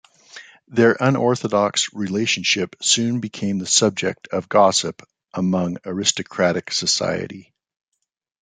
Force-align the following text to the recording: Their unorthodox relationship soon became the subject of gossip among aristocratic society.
Their 0.67 0.97
unorthodox 0.99 1.93
relationship 1.93 2.75
soon 2.81 3.19
became 3.19 3.59
the 3.59 3.67
subject 3.67 4.27
of 4.29 4.49
gossip 4.49 5.03
among 5.31 5.77
aristocratic 5.85 6.71
society. 6.71 7.53